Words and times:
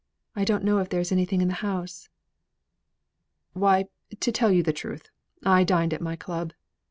I 0.35 0.45
don't 0.45 0.63
know 0.63 0.79
if 0.79 0.89
there 0.89 0.99
is 0.99 1.11
anything 1.11 1.43
in 1.43 1.47
the 1.47 1.53
house." 1.61 2.09
"Why, 3.53 3.85
to 4.19 4.31
tell 4.31 4.51
you 4.51 4.63
the 4.63 4.73
truth, 4.73 5.11
I 5.45 5.63
dined 5.63 5.93
at 5.93 6.01
my 6.01 6.15
club. 6.15 6.53